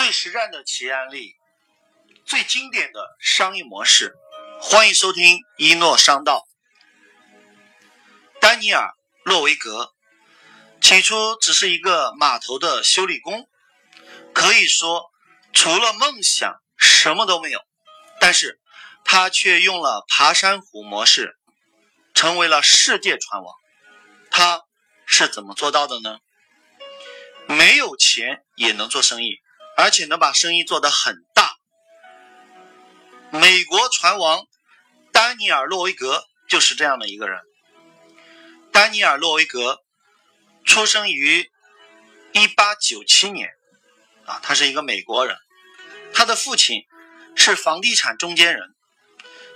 [0.00, 1.36] 最实战的企业案例，
[2.24, 4.14] 最经典的商业模式，
[4.58, 6.48] 欢迎收听一诺商道。
[8.40, 8.82] 丹尼尔·
[9.24, 9.92] 洛维格
[10.80, 13.46] 起初只是一个码头的修理工，
[14.32, 15.10] 可以说
[15.52, 17.60] 除了梦想什么都没有。
[18.20, 18.58] 但是
[19.04, 21.36] 他却用了爬山虎模式，
[22.14, 23.54] 成为了世界船王。
[24.30, 24.62] 他
[25.04, 26.20] 是怎么做到的呢？
[27.46, 29.40] 没有钱也能做生意，
[29.80, 31.56] 而且能把生意做得很大。
[33.30, 34.46] 美国船王
[35.12, 37.40] 丹尼尔·洛维格就是这样的一个人。
[38.72, 39.78] 丹尼尔·洛维格
[40.64, 41.50] 出生于
[42.32, 43.48] 1897年，
[44.26, 45.36] 啊，他是一个美国人。
[46.12, 46.82] 他的父亲
[47.34, 48.74] 是房地产中间人。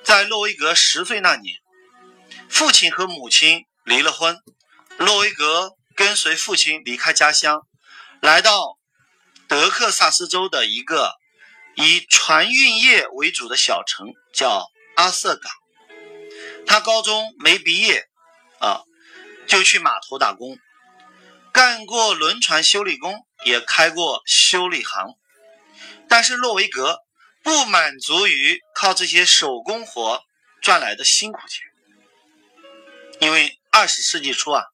[0.02, 1.56] 在洛维格十岁那年，
[2.48, 4.38] 父亲和母亲离了婚，
[4.98, 7.66] 洛维格跟随父亲离开家乡。
[8.20, 8.78] 来到
[9.48, 11.14] 德克萨斯州的一个
[11.76, 15.52] 以船运业为主的小城，叫阿瑟港。
[16.66, 18.08] 他高中没毕业，
[18.58, 18.82] 啊，
[19.46, 20.58] 就去码头打工，
[21.52, 25.14] 干过轮船修理工，也开过修理行。
[26.08, 27.00] 但是洛维格
[27.42, 30.22] 不满足于靠这些手工活
[30.62, 31.62] 赚来的辛苦钱，
[33.20, 34.64] 因为二十世纪初啊，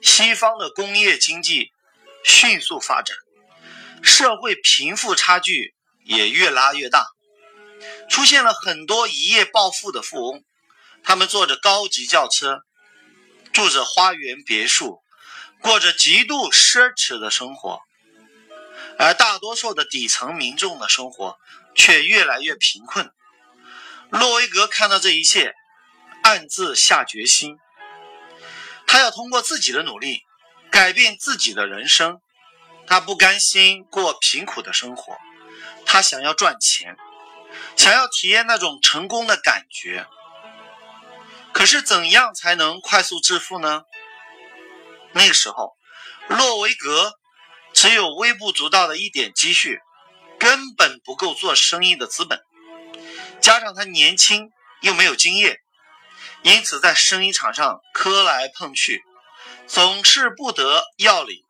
[0.00, 1.72] 西方的工业经济。
[2.28, 3.16] 迅速发展，
[4.06, 7.04] 社会贫富差距也越拉越大，
[8.08, 10.44] 出现了很多一夜暴富的富翁，
[11.02, 12.60] 他们坐着高级轿车，
[13.52, 15.02] 住着花园别墅，
[15.60, 17.80] 过着极度奢侈的生活，
[18.98, 21.36] 而大多数的底层民众的生活
[21.74, 23.10] 却越来越贫困。
[24.10, 25.52] 洛维格看到这一切，
[26.22, 27.58] 暗自下决心，
[28.86, 30.22] 他要通过自己的努力。
[30.68, 32.20] 改变自己的人生，
[32.86, 35.16] 他不甘心过贫苦的生活，
[35.84, 36.96] 他想要赚钱，
[37.76, 40.06] 想要体验那种成功的感觉。
[41.52, 43.82] 可是，怎样才能快速致富呢？
[45.12, 45.76] 那个时候，
[46.28, 47.14] 洛维格
[47.72, 49.80] 只有微不足道的一点积蓄，
[50.38, 52.42] 根本不够做生意的资本。
[53.40, 54.50] 加上他年轻
[54.82, 55.60] 又没有经验，
[56.42, 59.02] 因此在生意场上磕来碰去。
[59.66, 61.42] 总是不得要领，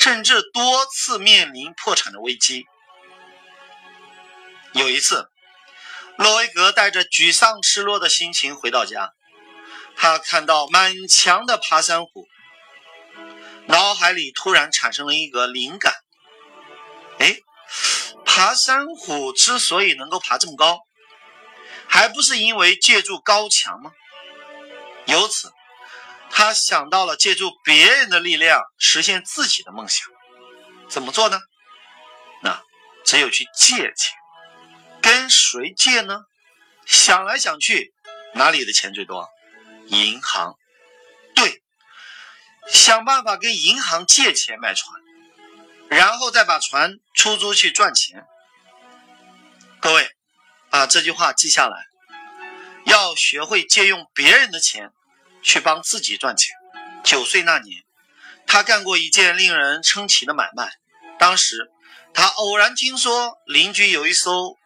[0.00, 2.64] 甚至多次面临破产的危机。
[4.72, 5.28] 有一次，
[6.16, 9.12] 洛维格带着沮丧、失落的心情回到家，
[9.96, 12.26] 他看到满墙的爬山虎，
[13.66, 15.92] 脑海里突然产生了一个灵感：
[17.18, 17.36] 哎，
[18.24, 20.80] 爬山虎之所以能够爬这么高，
[21.86, 23.92] 还不是因为借助高墙吗？
[25.04, 25.52] 由此。
[26.30, 30.06] 他想到了借助别人的力量实现自己的梦想，
[30.88, 31.38] 怎么做呢？
[32.42, 32.62] 那
[33.04, 34.16] 只有去借钱。
[35.02, 36.20] 跟谁借呢？
[36.86, 37.92] 想来想去，
[38.34, 39.28] 哪里的钱最多？
[39.86, 40.54] 银行。
[41.34, 41.62] 对，
[42.68, 44.94] 想办法跟银行借钱买船，
[45.88, 48.24] 然后再把船出租去赚钱。
[49.80, 50.10] 各位，
[50.68, 51.86] 把这句话记下来，
[52.84, 54.92] 要学会借用别人的钱。
[55.42, 56.54] 去帮自己赚钱。
[57.02, 57.82] 九岁那年，
[58.46, 60.70] 他干过一件令人称奇的买卖。
[61.18, 61.70] 当时，
[62.12, 64.56] 他偶然听说邻居有一艘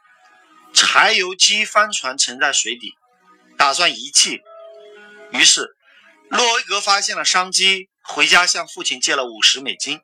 [0.72, 2.92] 柴油机帆船沉在水底，
[3.56, 4.40] 打算遗弃。
[5.32, 5.76] 于是，
[6.28, 10.00] 洛维格发现了商机，回家向父亲借了五十美金，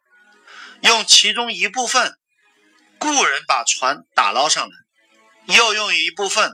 [0.82, 2.16] 用其中一部分
[2.98, 6.52] 雇人把船打捞上来，又用一部分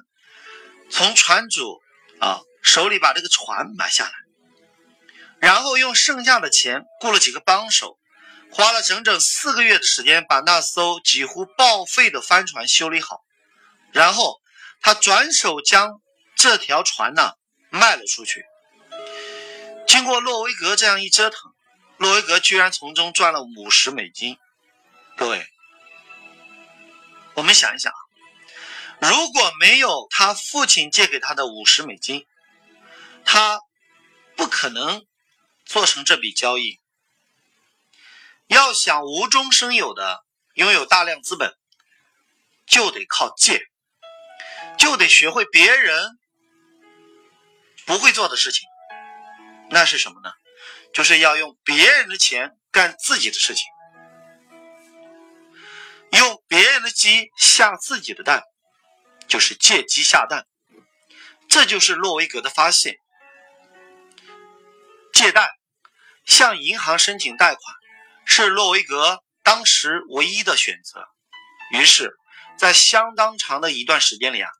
[0.90, 1.80] 从船主
[2.20, 2.40] 啊。
[2.66, 4.12] 手里把这个船买下来，
[5.38, 7.96] 然后用剩下的钱雇了几个帮手，
[8.50, 13.20] 花了整整四个月的时间把那艘几乎报废的帆船修理好。
[13.92, 14.40] 然后
[14.82, 16.02] 他转手将
[16.36, 17.34] 这条船呢
[17.70, 18.44] 卖了出去。
[19.86, 21.38] 经过洛维格这样一折腾，
[21.96, 24.36] 洛维格居然从中赚了五十美金。
[25.16, 25.46] 各位，
[27.34, 27.92] 我们想一想，
[29.00, 32.26] 如果没有他父亲借给他的五十美金，
[33.26, 33.60] 他
[34.36, 35.04] 不可能
[35.64, 36.80] 做成这笔交易。
[38.46, 40.24] 要想无中生有的
[40.54, 41.52] 拥有大量资本，
[42.64, 43.66] 就得靠借，
[44.78, 46.18] 就得学会别人
[47.84, 48.66] 不会做的事情。
[49.70, 50.32] 那是什么呢？
[50.94, 53.66] 就是要用别人的钱干自己的事情，
[56.12, 58.44] 用别人的鸡下自己的蛋，
[59.26, 60.46] 就是借鸡下蛋。
[61.48, 63.00] 这就是洛维格的发现。
[65.16, 65.48] 借贷，
[66.26, 67.74] 向银行申请贷款，
[68.26, 71.08] 是洛维格当时唯一的选择。
[71.72, 72.14] 于是，
[72.58, 74.50] 在相当长的一段时间里啊，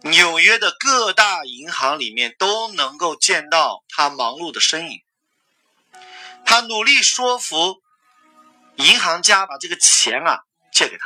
[0.00, 5.02] 纽约的各大银行里面都能够见到他忙碌的身影。
[6.46, 7.76] 他努力说服
[8.76, 10.38] 银行家把这个钱啊
[10.72, 11.04] 借给他，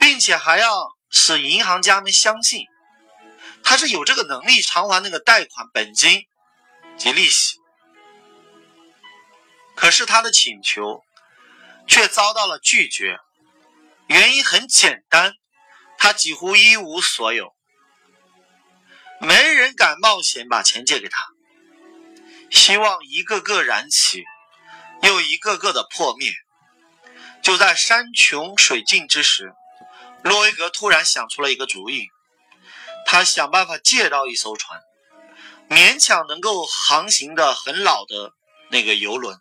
[0.00, 2.66] 并且还要使银行家们相信
[3.62, 6.26] 他是有这个能力偿还那个贷款本金
[6.96, 7.58] 及利息。
[9.74, 11.02] 可是他的请求
[11.86, 13.18] 却遭到了拒绝。
[14.08, 15.34] 原因很简单，
[15.96, 17.54] 他几乎一无所有，
[19.20, 21.28] 没人敢冒险把钱借给他。
[22.50, 24.24] 希望一个个燃起，
[25.02, 26.32] 又一个个的破灭。
[27.42, 29.54] 就在山穷水尽之时，
[30.22, 32.08] 洛维格突然想出了一个主意，
[33.06, 34.80] 他想办法借到一艘船，
[35.68, 38.32] 勉强能够航行的很老的
[38.70, 39.38] 那个游轮。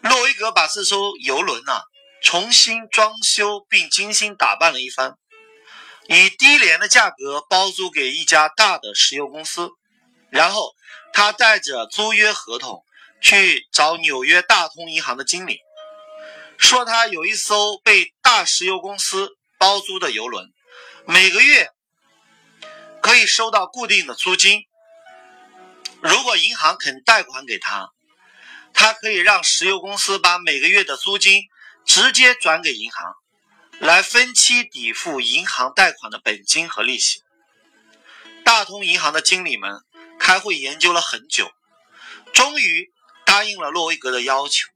[0.00, 1.84] 洛维格把这艘游轮啊。
[2.20, 5.14] 重新装修并精心打扮了一番，
[6.08, 9.70] 以低廉的价格包租给一家大的石油公司。
[10.28, 10.74] 然后
[11.12, 12.84] 他带着租约合同
[13.20, 15.60] 去找纽约大通银行的经理，
[16.58, 20.52] 说他有一艘被大石油公司包租的游轮，
[21.06, 21.70] 每个月
[23.00, 24.62] 可以收到固定的租金。
[26.00, 27.90] 如果银行肯贷款给他，
[28.72, 31.42] 他可以让石油公司把每个月的租金。
[31.86, 33.14] 直接转给银行，
[33.78, 37.22] 来分期抵付银行贷款的本金和利息。
[38.44, 39.82] 大通银行的经理们
[40.18, 41.50] 开会研究了很久，
[42.34, 42.90] 终于
[43.24, 44.68] 答应了洛维格的要求。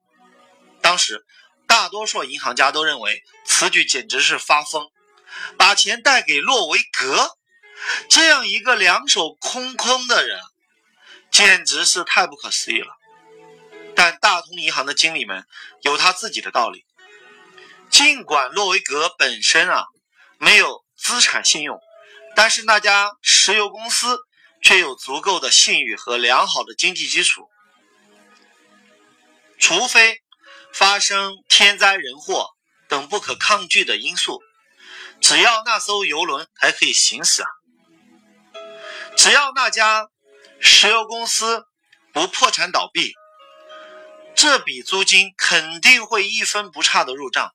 [0.80, 1.26] 当时，
[1.66, 4.88] 大多数银行家都认为此举简直是发疯，
[5.58, 7.36] 把钱贷给洛维格
[8.08, 10.40] 这样一个两手空空的人，
[11.32, 12.94] 简直是太不可思议了。
[13.96, 15.46] 但大通银行的经理们
[15.80, 16.84] 有他自己的道理。
[17.90, 19.84] 尽管洛维格本身啊
[20.38, 21.78] 没有资产信用，
[22.34, 24.18] 但是那家石油公司
[24.62, 27.48] 却有足够的信誉和良好的经济基础。
[29.58, 30.22] 除非
[30.72, 32.48] 发生天灾人祸
[32.88, 34.40] 等不可抗拒的因素，
[35.20, 37.48] 只要那艘游轮还可以行驶啊，
[39.16, 40.08] 只要那家
[40.64, 41.64] 石油公司
[42.12, 43.14] 不破产倒闭，
[44.36, 47.52] 这笔租金肯定会一分不差的入账。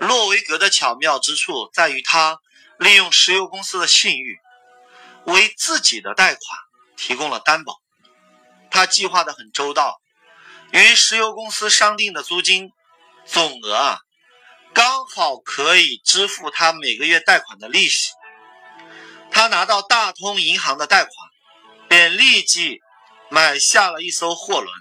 [0.00, 2.40] 洛维格的巧妙之处在于，他
[2.80, 4.40] 利用石油公司的信誉，
[5.26, 6.40] 为自己的贷款
[6.96, 7.80] 提供了担保。
[8.72, 10.00] 他计划的很周到，
[10.72, 12.72] 与石油公司商定的租金
[13.24, 13.98] 总额啊，
[14.74, 18.10] 刚好可以支付他每个月贷款的利息。
[19.30, 21.14] 他拿到大通银行的贷款，
[21.90, 22.80] 便立即
[23.30, 24.72] 买下了一艘货轮，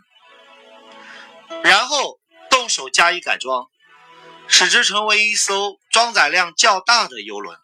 [1.63, 2.19] 然后
[2.51, 3.65] 动手加以改装。
[4.47, 7.57] 使之成为一艘装载量较大的游轮。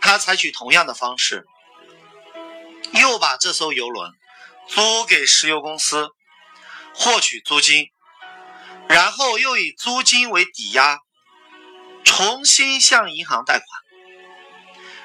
[0.00, 1.44] 他采取同样的方式，
[2.92, 4.10] 又把这艘游轮
[4.68, 6.10] 租给石油公司，
[6.94, 7.90] 获取租金，
[8.88, 10.98] 然后又以租金为抵押，
[12.04, 13.66] 重新向银行贷款，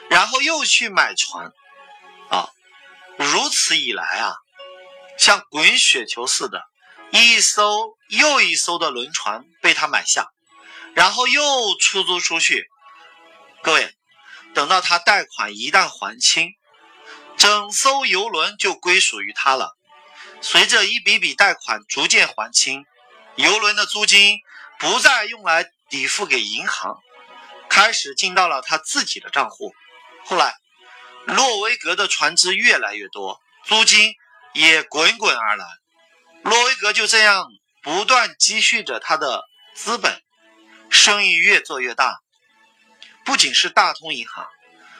[0.10, 1.51] 然后又去买船。
[2.30, 2.50] 啊，
[3.19, 4.33] 如此以来啊，
[5.18, 6.63] 像滚雪球似的，
[7.12, 10.30] 一艘又一艘的轮船被他买下。
[10.95, 11.42] 然后又
[11.80, 12.68] 出租出去，
[13.61, 13.94] 各位，
[14.56, 16.49] 等到他贷款一旦还清，
[17.38, 19.78] 整艘游轮就归属于他了。
[20.42, 22.85] 随着一笔笔贷款逐渐还清，
[23.35, 24.40] 游轮的租金
[24.80, 26.97] 不再用来抵付给银行，
[27.69, 29.73] 开始进到了他自己的账户。
[30.26, 30.56] 后来，
[31.26, 34.14] 洛维格的船只越来越多，租金
[34.54, 35.66] 也滚滚而来，
[36.44, 37.47] 洛维格就这样
[37.81, 39.44] 不断积蓄着他的
[39.76, 40.21] 资本。
[40.92, 42.19] 生意越做越大，
[43.23, 44.47] 不仅是大通银行，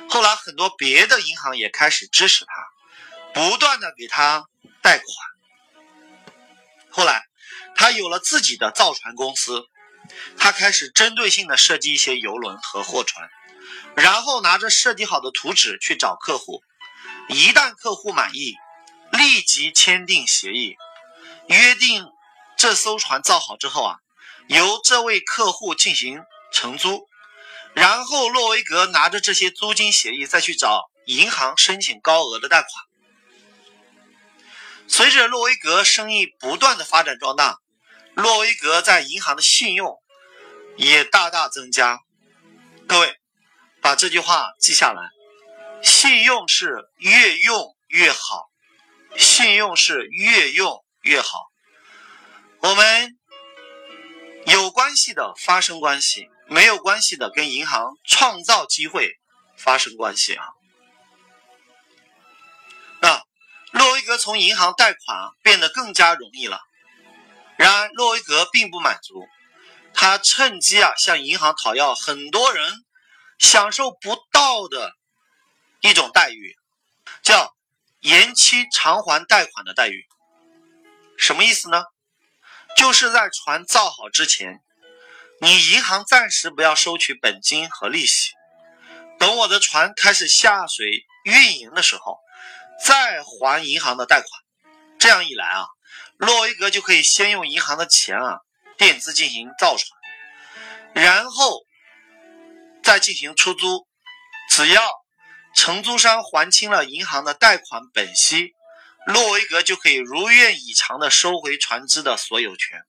[0.07, 2.53] 后来很多别的银行也开始支持他，
[3.33, 4.45] 不断的给他
[4.83, 5.07] 贷款。
[6.91, 7.23] 后来，
[7.75, 9.63] 他有了自己的造船公司，
[10.38, 13.27] 他开始针对性的设计一些游轮和货船，
[14.01, 16.63] 然后拿着设计好的图纸去找客户，
[17.27, 18.55] 一旦客户满意，
[19.11, 20.77] 立即签订协议，
[21.47, 22.07] 约定
[22.57, 23.97] 这艘船造好之后啊。
[24.47, 27.07] 由这位客户进行承租，
[27.73, 32.71] 然后洛维格拿着这些租金协议再去找银行申请高额的贷款。
[34.87, 37.59] 随着洛维格生意不断的发展壮大，
[38.15, 39.99] 洛维格在银行的信用
[40.77, 41.99] 也大大增加。
[42.87, 43.18] 各位，
[43.81, 45.09] 把这句话记下来：
[45.81, 48.50] 信用是越用越好，
[49.17, 51.48] 信用是越用越好。
[52.59, 53.15] 我们。
[54.45, 59.12] 有关系的发生关系，没有关系的跟银行创造机会
[59.57, 60.43] 发生关系啊。
[63.00, 63.21] 那
[63.71, 66.59] 洛维格从银行贷款变得更加容易了。
[67.57, 69.27] 然而，洛维格并不满足，
[69.93, 72.74] 他趁机啊向银行讨要很多人
[73.39, 74.93] 享受不到的
[75.81, 76.55] 一种待遇，
[77.24, 77.55] 叫
[78.01, 80.05] 延期偿还贷款的待遇。
[81.17, 81.84] 什么意思呢？
[82.77, 84.62] 就是在船造好之前，
[85.41, 88.34] 你银行暂时不要收取本金和利息，
[89.17, 92.19] 等我的船开始下水运营的时候。
[92.81, 94.29] 再还银行的贷款，
[94.98, 95.65] 这样一来啊，
[96.15, 98.39] 洛维格就可以先用银行的钱啊
[98.77, 100.00] 垫资进行造船，
[100.93, 101.65] 然后
[102.89, 103.88] 再进行出租。
[104.50, 104.89] 只要
[105.53, 108.55] 承租商还清了银行的贷款本息，
[109.05, 112.81] 洛维格就可以如愿以偿的收回船只的所有权，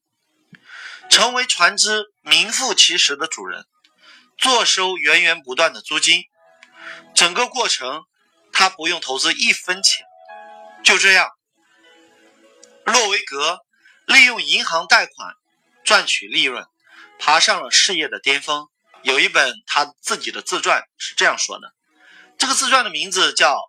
[1.07, 3.67] 成为船只名副其实的主人，
[4.39, 6.23] 坐收源源不断的租金。
[7.13, 8.05] 整个过程。
[8.53, 10.05] 他不用投资一分钱，
[10.83, 11.29] 就这样，
[12.83, 13.59] 洛维格
[14.05, 15.35] 利用银行贷款
[15.85, 16.67] 赚取利润，
[17.17, 18.67] 爬上了事业的巅峰。
[19.03, 21.73] 有一本他自己的自传是这样说的，
[22.37, 23.55] 这个自传的名字叫《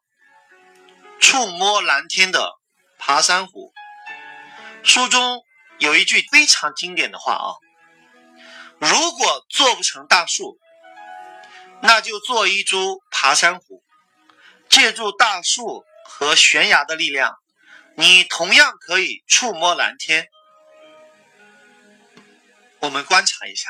[1.21, 2.53] 触摸蓝天的
[2.99, 3.73] 爬山虎》。
[4.87, 5.43] 书中
[5.79, 7.55] 有一句非常经典的话啊
[8.79, 10.59] ：“如果做不成大树，
[11.81, 13.83] 那就做一株爬山虎。”
[14.69, 17.37] 借助大树和悬崖的力量，
[17.95, 20.29] 你同样可以触摸蓝天。
[22.81, 23.69] 我们观察一下，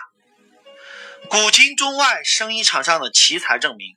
[1.28, 3.96] 古今中外生意场上的奇才证明，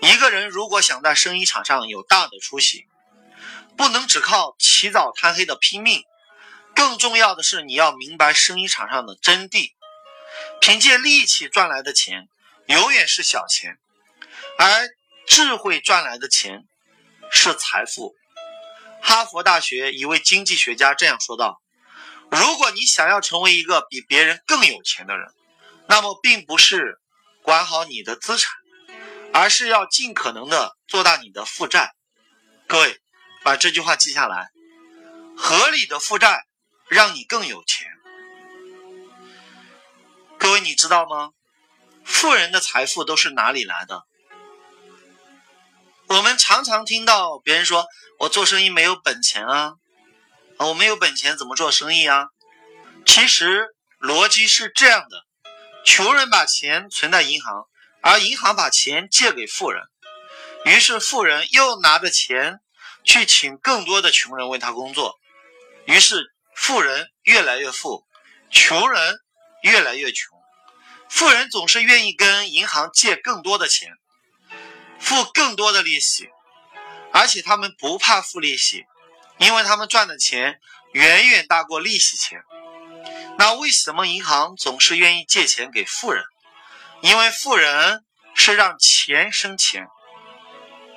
[0.00, 2.86] 一个人如果想在生意场上有大的出息，
[3.76, 6.02] 不能只靠起早贪黑的拼命，
[6.74, 9.72] 更重要的是你要明白生意场上的真谛。
[10.60, 12.28] 凭借力气赚来的钱，
[12.66, 13.78] 永远是小钱，
[14.58, 14.88] 而。
[15.26, 16.66] 智慧赚来的钱
[17.32, 18.14] 是财富。
[19.00, 21.62] 哈佛大学一位经济学家这样说道
[22.30, 25.32] ：“如果你想要成为一个比别人更有钱的人，
[25.86, 26.98] 那么并不是
[27.42, 28.52] 管好你的资产，
[29.32, 31.94] 而是要尽可能的做大你的负债。”
[32.66, 33.00] 各位，
[33.42, 34.48] 把这句话记下来：
[35.36, 36.46] 合理的负债
[36.88, 37.86] 让你更有钱。
[40.38, 41.30] 各位，你知道吗？
[42.04, 44.02] 富人的财富都是哪里来的？
[46.06, 47.86] 我们常常听到别人说
[48.20, 49.72] ：“我做生意没有本钱啊，
[50.58, 52.26] 我没有本钱怎么做生意啊？”
[53.06, 53.68] 其实
[54.00, 55.24] 逻辑是这样的：
[55.84, 57.66] 穷人把钱存在银行，
[58.00, 59.82] 而银行把钱借给富人，
[60.64, 62.60] 于是富人又拿着钱
[63.04, 65.18] 去请更多的穷人为他工作，
[65.86, 68.06] 于是富人越来越富，
[68.50, 69.18] 穷人
[69.62, 70.36] 越来越穷。
[71.08, 73.92] 富人总是愿意跟银行借更多的钱。
[74.98, 76.30] 付更多的利息，
[77.12, 78.86] 而且他们不怕付利息，
[79.36, 80.58] 因为他们赚的钱
[80.92, 82.42] 远远大过利息钱。
[83.36, 86.24] 那为什么银行总是愿意借钱给富人？
[87.02, 89.86] 因为富人是让钱生钱。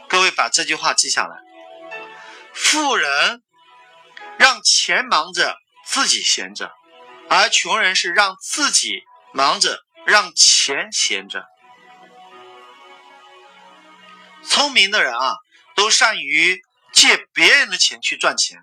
[0.07, 1.35] 各位把这句话记下来：
[2.53, 3.43] 富人
[4.37, 6.67] 让钱忙着，自己闲着；
[7.29, 9.01] 而穷人是让自己
[9.33, 11.43] 忙着，让钱闲着。
[14.43, 15.35] 聪明的人啊，
[15.75, 16.61] 都善于
[16.93, 18.57] 借别人的钱去赚钱，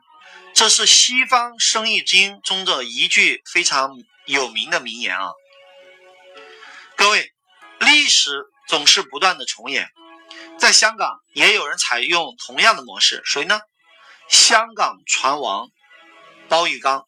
[0.54, 3.90] 这是西方生意经中的一句非常
[4.24, 5.32] 有名的名言啊。
[6.96, 7.32] 各位，
[7.80, 9.90] 历史总是不断的重演，
[10.56, 13.60] 在香港也有人采用同样的模式，谁呢？
[14.30, 15.68] 香港船王
[16.48, 17.04] 包玉刚。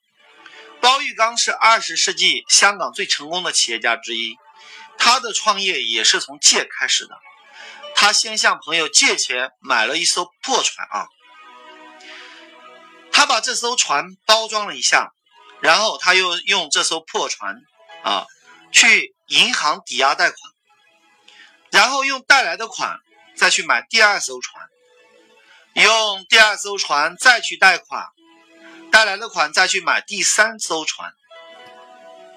[0.80, 4.34] 包玉刚是二十世纪香港最成功的企业家之一，
[4.98, 7.16] 他的创业也是从借开始的。
[7.94, 11.06] 他先向朋友借钱买了一艘破船啊，
[13.16, 15.14] 他把这艘船包装了一下，
[15.62, 17.62] 然后他又用这艘破船
[18.04, 18.26] 啊
[18.70, 20.38] 去银行抵押贷款，
[21.70, 23.00] 然后用带来的款
[23.34, 24.68] 再去买第二艘船，
[25.72, 28.06] 用第二艘船再去贷款，
[28.92, 31.14] 带来的款再去买第三艘船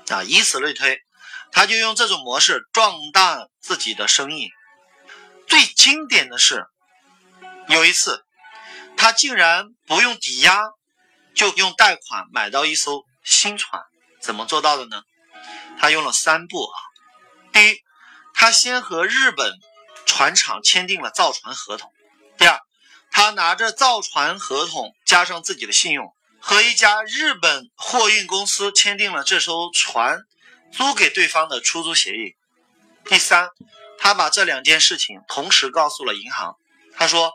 [0.08, 1.02] 啊，以此类推，
[1.52, 4.50] 他就用这种模式壮大自己的生意。
[5.46, 6.68] 最经典的是，
[7.68, 8.24] 有一次，
[9.02, 10.60] 他竟然不用抵押，
[11.34, 13.82] 就用贷款买到一艘新船。
[14.20, 15.04] 怎么做到的呢？
[15.80, 16.76] 他用了三步啊。
[17.54, 17.78] 第一，
[18.34, 19.54] 他先和日本
[20.06, 21.90] 船厂签订了造船合同。
[22.38, 22.60] 第二，
[23.10, 30.20] 他拿着造船合同加上自己的信用，和一家日本货运公司签订了这艘船
[30.74, 32.36] 租给对方的出租协议。
[33.06, 33.48] 第三，
[33.98, 36.58] 他把这两件事情同时告诉了银行。
[36.98, 37.32] 他说：“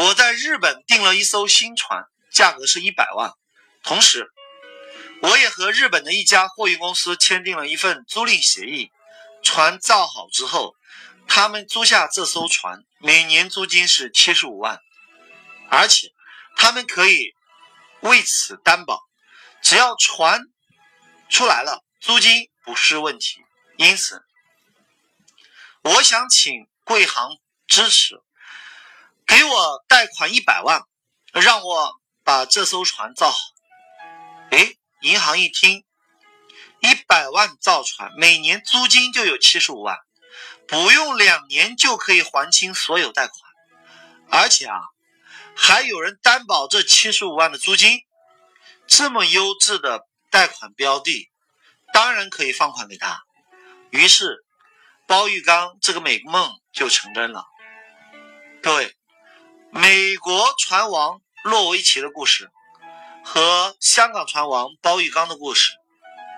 [0.00, 3.32] 我在日本订了一艘新船，价格是一百万。
[3.82, 4.32] 同时，
[5.20, 8.90] 我也和日本的一家货运公司签订了一份租赁协议。
[9.42, 10.74] 船造好之后，
[11.28, 14.80] 他们租下这艘船，每年租金是七十五万，
[15.68, 16.08] 而且
[16.56, 17.34] 他们可以。”
[18.00, 19.02] 为此担保，
[19.62, 20.40] 只要船
[21.28, 23.44] 出来了，租金不是问题。
[23.76, 24.24] 因此，
[25.82, 28.22] 我想请贵行支持，
[29.26, 30.86] 给我贷款一百万，
[31.30, 33.36] 让我把这艘船造好。
[34.50, 35.84] 哎，银行一听，
[36.80, 39.98] 一百万造船，每年租金就有七十五万，
[40.66, 43.36] 不用两年就可以还清所有贷款，
[44.30, 44.80] 而且啊。
[45.54, 48.00] 还有人担保这七十五万的租金，
[48.86, 51.28] 这么优质的贷款标的，
[51.92, 53.22] 当然可以放款给他。
[53.90, 54.46] 于是，
[55.06, 57.44] 包玉刚这个美梦就成真了。
[58.62, 58.96] 各位，
[59.72, 62.50] 美国船王洛维奇的故事
[63.24, 65.72] 和香港船王包玉刚的故事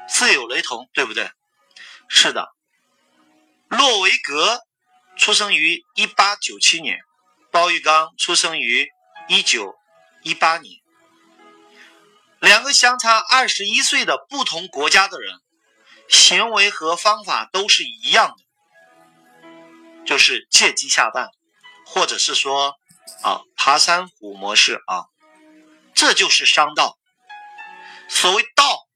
[0.09, 1.31] 自有雷同，对不对？
[2.09, 2.49] 是的，
[3.69, 4.61] 洛维格
[5.17, 6.99] 出生于一八九七年，
[7.51, 8.89] 包玉刚出生于。
[9.29, 9.77] 一九
[10.25, 10.81] 一八年，
[12.41, 15.41] 两个相差二十一岁的不同国家的人，
[16.09, 19.55] 行为和方法都是一样的，
[20.05, 21.31] 就是借机下蛋，
[21.87, 22.75] 或者是说
[23.23, 25.07] 啊爬山虎模式啊，
[25.95, 26.99] 这就是商道。
[28.09, 28.87] 所谓道，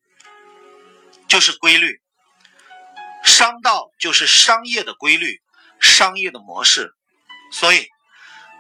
[1.29, 2.01] 就是规律，
[3.25, 5.41] 商道就是商业的规律，
[5.81, 6.95] 商业的模式。
[7.53, 7.89] 所以，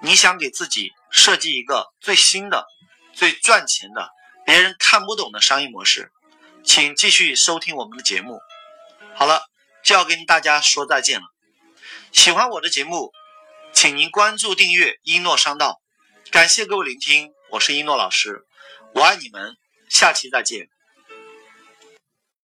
[0.02, 0.92] 你想给自己。
[1.08, 2.66] 设计一个最新的、
[3.14, 4.10] 最赚钱的、
[4.44, 6.12] 别人看不懂的商业模式，
[6.62, 8.38] 请继续收听我们的节目。
[9.14, 9.40] 好了，
[9.82, 11.26] 就要跟大家说再见了。
[12.12, 13.12] 喜欢我的节目，
[13.76, 15.82] 请您关注订阅一诺商道。
[16.30, 18.46] 感谢各位聆听，我是一诺老师，
[18.94, 19.54] 我爱你们，
[19.90, 20.70] 下期再见。